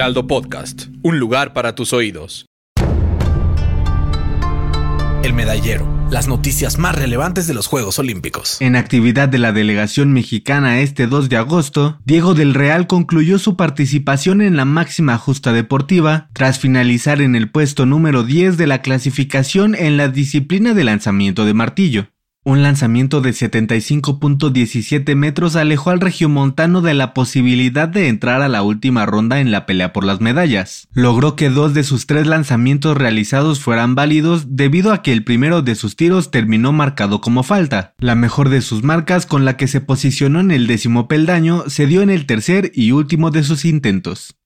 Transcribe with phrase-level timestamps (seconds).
[0.00, 2.46] Heraldo Podcast, un lugar para tus oídos.
[5.22, 8.56] El medallero, las noticias más relevantes de los Juegos Olímpicos.
[8.62, 13.58] En actividad de la delegación mexicana este 2 de agosto, Diego del Real concluyó su
[13.58, 18.80] participación en la máxima justa deportiva tras finalizar en el puesto número 10 de la
[18.80, 22.06] clasificación en la disciplina de lanzamiento de martillo.
[22.42, 28.62] Un lanzamiento de 75.17 metros alejó al regiomontano de la posibilidad de entrar a la
[28.62, 30.88] última ronda en la pelea por las medallas.
[30.94, 35.60] Logró que dos de sus tres lanzamientos realizados fueran válidos debido a que el primero
[35.60, 37.92] de sus tiros terminó marcado como falta.
[37.98, 41.86] La mejor de sus marcas con la que se posicionó en el décimo peldaño se
[41.86, 44.39] dio en el tercer y último de sus intentos.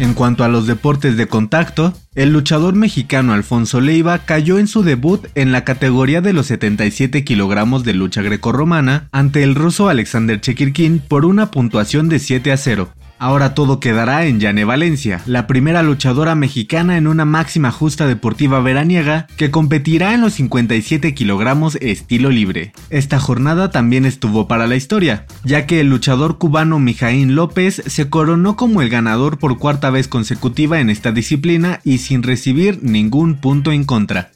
[0.00, 4.82] En cuanto a los deportes de contacto, el luchador mexicano Alfonso Leiva cayó en su
[4.82, 10.40] debut en la categoría de los 77 kilogramos de lucha grecorromana ante el ruso Alexander
[10.40, 12.88] Chekirkin por una puntuación de 7 a 0.
[13.22, 18.60] Ahora todo quedará en Yane Valencia, la primera luchadora mexicana en una máxima justa deportiva
[18.60, 22.72] veraniega que competirá en los 57 kilogramos estilo libre.
[22.88, 28.08] Esta jornada también estuvo para la historia, ya que el luchador cubano Mijaín López se
[28.08, 33.34] coronó como el ganador por cuarta vez consecutiva en esta disciplina y sin recibir ningún
[33.34, 34.30] punto en contra.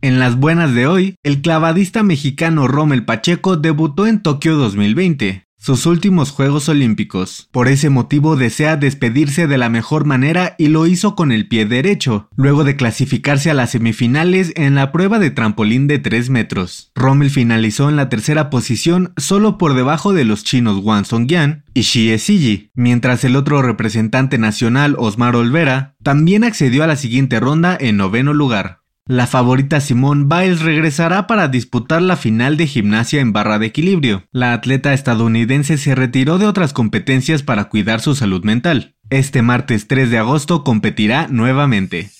[0.00, 5.84] En las buenas de hoy, el clavadista mexicano Rommel Pacheco debutó en Tokio 2020, sus
[5.84, 7.48] últimos Juegos Olímpicos.
[7.50, 11.66] Por ese motivo desea despedirse de la mejor manera y lo hizo con el pie
[11.66, 16.92] derecho, luego de clasificarse a las semifinales en la prueba de trampolín de 3 metros.
[16.94, 21.82] Rommel finalizó en la tercera posición solo por debajo de los chinos Wang Songyan y
[21.82, 27.76] Xie Siji, mientras el otro representante nacional Osmar Olvera también accedió a la siguiente ronda
[27.80, 28.85] en noveno lugar.
[29.08, 34.24] La favorita Simone Biles regresará para disputar la final de gimnasia en barra de equilibrio.
[34.32, 38.96] La atleta estadounidense se retiró de otras competencias para cuidar su salud mental.
[39.08, 42.10] Este martes 3 de agosto competirá nuevamente.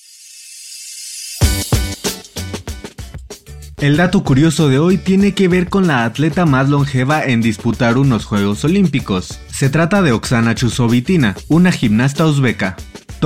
[3.78, 7.98] El dato curioso de hoy tiene que ver con la atleta más longeva en disputar
[7.98, 9.40] unos Juegos Olímpicos.
[9.48, 12.76] Se trata de Oksana Chusovitina, una gimnasta uzbeka.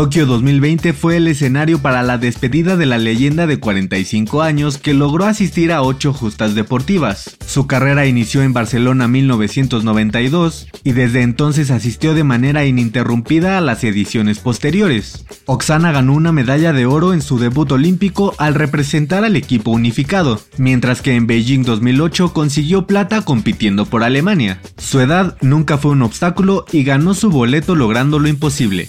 [0.01, 4.95] Tokio 2020 fue el escenario para la despedida de la leyenda de 45 años que
[4.95, 7.37] logró asistir a 8 justas deportivas.
[7.47, 13.85] Su carrera inició en Barcelona 1992 y desde entonces asistió de manera ininterrumpida a las
[13.85, 15.27] ediciones posteriores.
[15.45, 20.41] Oksana ganó una medalla de oro en su debut olímpico al representar al equipo unificado,
[20.57, 24.63] mientras que en Beijing 2008 consiguió plata compitiendo por Alemania.
[24.79, 28.89] Su edad nunca fue un obstáculo y ganó su boleto logrando lo imposible.